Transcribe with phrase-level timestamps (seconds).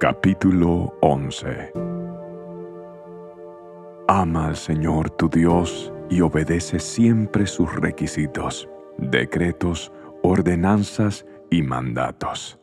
[0.00, 1.72] Capítulo 11
[4.08, 8.66] Ama al Señor tu Dios y obedece siempre sus requisitos,
[8.96, 9.92] decretos,
[10.22, 12.58] ordenanzas y mandatos.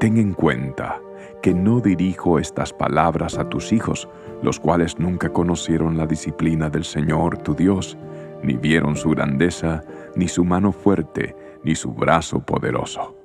[0.00, 1.00] Ten en cuenta
[1.44, 4.08] que no dirijo estas palabras a tus hijos,
[4.42, 7.96] los cuales nunca conocieron la disciplina del Señor tu Dios,
[8.42, 9.84] ni vieron su grandeza,
[10.16, 13.17] ni su mano fuerte, ni su brazo poderoso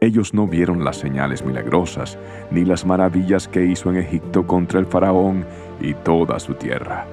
[0.00, 2.18] ellos no vieron las señales milagrosas,
[2.50, 5.44] ni las maravillas que hizo en Egipto contra el faraón
[5.80, 7.06] y toda su tierra.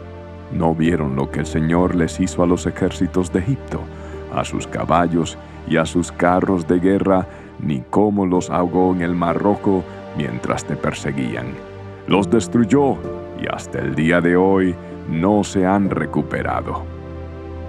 [0.52, 3.82] No vieron lo que el Señor les hizo a los ejércitos de Egipto,
[4.34, 7.26] a sus caballos y a sus carros de guerra,
[7.60, 9.84] ni cómo los ahogó en el mar rojo
[10.16, 11.48] mientras te perseguían.
[12.08, 12.98] Los destruyó
[13.42, 14.76] y hasta el día de hoy
[15.10, 16.95] no se han recuperado.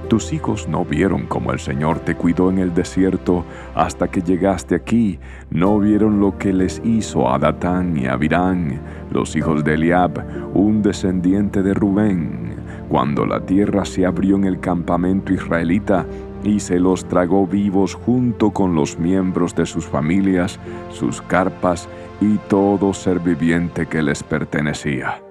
[0.08, 4.76] Tus hijos no vieron cómo el Señor te cuidó en el desierto hasta que llegaste
[4.76, 5.18] aquí.
[5.50, 8.80] No vieron lo que les hizo a Datán y a Abirán,
[9.10, 12.54] los hijos de Eliab, un descendiente de Rubén,
[12.88, 16.06] cuando la tierra se abrió en el campamento israelita
[16.44, 21.88] y se los tragó vivos junto con los miembros de sus familias, sus carpas
[22.20, 25.25] y todo ser viviente que les pertenecía.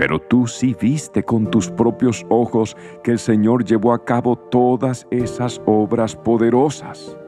[0.00, 5.06] Pero tú sí viste con tus propios ojos que el Señor llevó a cabo todas
[5.10, 7.18] esas obras poderosas.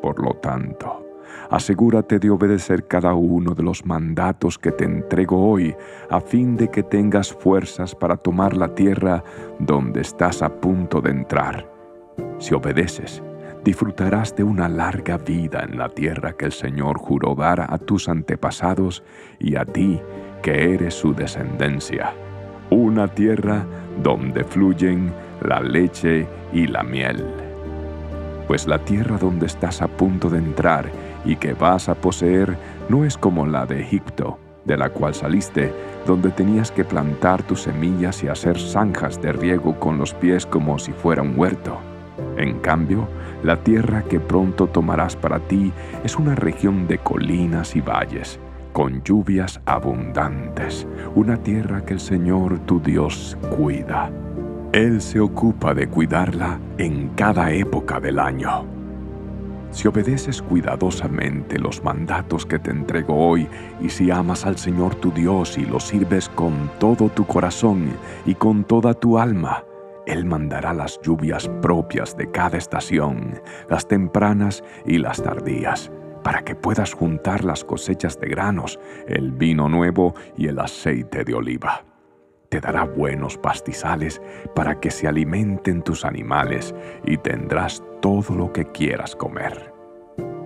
[0.00, 1.04] Por lo tanto,
[1.50, 5.74] asegúrate de obedecer cada uno de los mandatos que te entrego hoy,
[6.08, 9.24] a fin de que tengas fuerzas para tomar la tierra
[9.58, 11.68] donde estás a punto de entrar.
[12.38, 13.24] Si obedeces,
[13.64, 18.08] disfrutarás de una larga vida en la tierra que el Señor juró dar a tus
[18.08, 19.02] antepasados
[19.40, 20.00] y a ti
[20.42, 22.12] que eres su descendencia,
[22.70, 23.64] una tierra
[24.02, 27.24] donde fluyen la leche y la miel.
[28.46, 30.86] Pues la tierra donde estás a punto de entrar
[31.24, 32.56] y que vas a poseer
[32.88, 35.72] no es como la de Egipto, de la cual saliste,
[36.06, 40.78] donde tenías que plantar tus semillas y hacer zanjas de riego con los pies como
[40.78, 41.78] si fuera un huerto.
[42.36, 43.08] En cambio,
[43.42, 45.72] la tierra que pronto tomarás para ti
[46.04, 48.38] es una región de colinas y valles,
[48.78, 54.08] con lluvias abundantes, una tierra que el Señor tu Dios cuida.
[54.72, 58.66] Él se ocupa de cuidarla en cada época del año.
[59.72, 63.48] Si obedeces cuidadosamente los mandatos que te entrego hoy,
[63.80, 67.88] y si amas al Señor tu Dios y lo sirves con todo tu corazón
[68.26, 69.64] y con toda tu alma,
[70.06, 75.90] Él mandará las lluvias propias de cada estación, las tempranas y las tardías
[76.22, 81.34] para que puedas juntar las cosechas de granos, el vino nuevo y el aceite de
[81.34, 81.84] oliva.
[82.48, 84.22] Te dará buenos pastizales
[84.54, 86.74] para que se alimenten tus animales
[87.04, 89.74] y tendrás todo lo que quieras comer.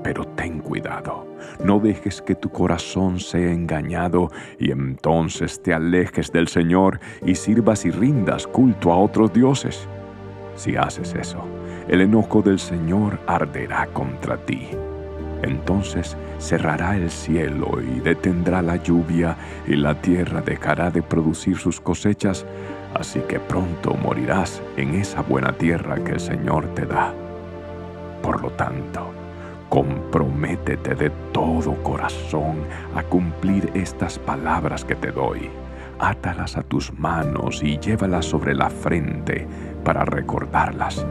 [0.02, 1.28] Pero ten cuidado,
[1.64, 7.84] no dejes que tu corazón sea engañado y entonces te alejes del Señor y sirvas
[7.84, 9.88] y rindas culto a otros dioses.
[10.56, 11.44] Si haces eso,
[11.86, 14.70] el enojo del Señor arderá contra ti
[15.42, 19.36] entonces cerrará el cielo y detendrá la lluvia
[19.66, 22.46] y la tierra dejará de producir sus cosechas,
[22.94, 27.12] así que pronto morirás en esa buena tierra que el Señor te da.
[28.22, 29.10] Por lo tanto,
[29.68, 32.64] comprométete de todo corazón
[32.94, 35.50] a cumplir estas palabras que te doy.
[35.98, 39.46] Átalas a tus manos y llévalas sobre la frente
[39.84, 41.06] para recordarlas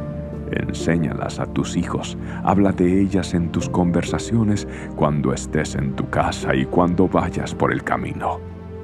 [0.52, 4.68] Enséñalas a tus hijos, habla de ellas en tus conversaciones
[4.98, 8.40] cuando estés en tu casa y cuando vayas por el camino,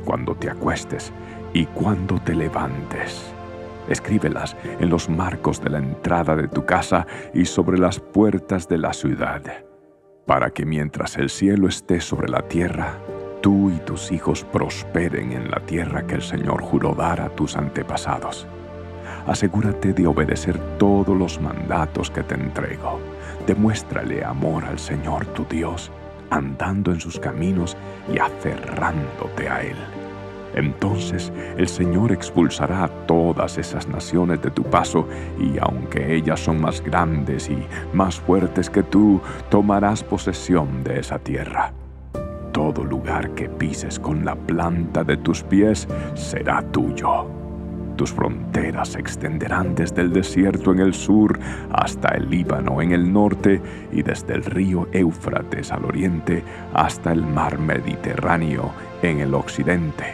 [0.06, 1.12] cuando te acuestes
[1.54, 3.34] y cuando te levantes.
[3.90, 8.78] Escríbelas en los marcos de la entrada de tu casa y sobre las puertas de
[8.78, 9.42] la ciudad,
[10.26, 12.98] para que mientras el cielo esté sobre la tierra,
[13.42, 17.58] tú y tus hijos prosperen en la tierra que el Señor juró dar a tus
[17.58, 18.48] antepasados
[19.28, 23.00] asegúrate de obedecer todos los mandatos que te entrego.
[23.46, 25.92] Demuéstrale amor al Señor tu Dios,
[26.30, 27.78] andando en sus caminos
[28.12, 29.78] y aferrándote a Él.
[30.56, 35.08] Entonces el Señor expulsará a todas esas naciones de tu paso
[35.40, 37.58] y aunque ellas son más grandes y
[37.94, 41.74] más fuertes que tú, tomarás posesión de esa tierra.
[42.52, 47.47] Todo lugar que pises con la planta de tus pies será tuyo.
[47.98, 51.40] Tus fronteras se extenderán desde el desierto en el sur
[51.72, 53.60] hasta el Líbano en el norte
[53.92, 56.44] y desde el río Éufrates al oriente
[56.76, 58.72] hasta el mar Mediterráneo
[59.02, 60.14] en el occidente.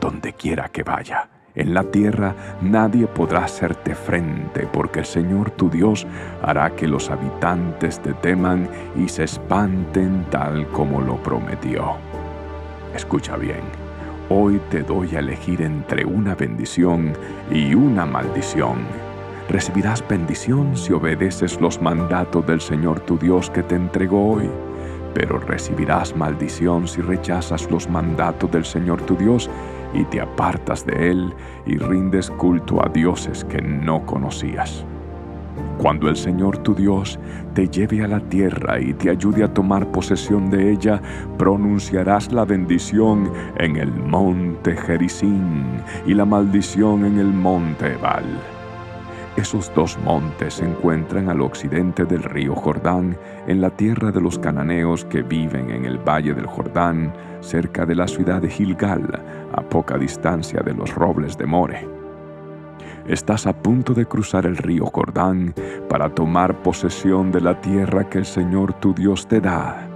[0.00, 5.68] Donde quiera que vaya, en la tierra nadie podrá hacerte frente porque el Señor tu
[5.68, 6.06] Dios
[6.40, 11.96] hará que los habitantes te teman y se espanten tal como lo prometió.
[12.94, 13.62] Escucha bien,
[14.32, 17.12] hoy te doy a elegir entre una bendición
[17.50, 18.78] y una maldición.
[19.48, 24.48] Recibirás bendición si obedeces los mandatos del Señor tu Dios que te entregó hoy,
[25.14, 29.50] pero recibirás maldición si rechazas los mandatos del Señor tu Dios
[29.92, 31.34] y te apartas de Él
[31.66, 34.86] y rindes culto a dioses que no conocías.
[35.82, 37.18] Cuando el Señor tu Dios
[37.54, 41.02] te lleve a la tierra y te ayude a tomar posesión de ella,
[41.36, 45.64] pronunciarás la bendición en el monte Jericín
[46.06, 48.24] y la maldición en el monte Ebal.
[49.36, 53.16] Esos dos montes se encuentran al occidente del río Jordán,
[53.48, 57.96] en la tierra de los cananeos que viven en el valle del Jordán, cerca de
[57.96, 59.20] la ciudad de Gilgal,
[59.52, 61.91] a poca distancia de los robles de More.
[63.08, 65.54] Estás a punto de cruzar el río Jordán
[65.88, 69.88] para tomar posesión de la tierra que el Señor tu Dios te da.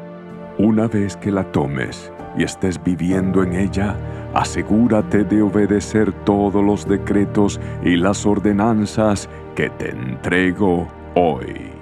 [0.59, 3.97] Una vez que la tomes y estés viviendo en ella,
[4.35, 11.76] asegúrate de obedecer todos los decretos y las ordenanzas que te entrego hoy.